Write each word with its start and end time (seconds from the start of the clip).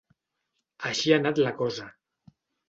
Així 0.93 1.13
ha 1.13 1.19
anat 1.21 1.43
la 1.45 1.53
cosa. 1.61 1.87